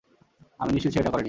[0.59, 1.19] আমি নিশ্চিত সে এটা করেনি।